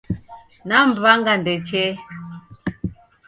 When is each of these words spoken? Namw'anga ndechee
Namw'anga 0.67 1.33
ndechee 1.41 1.91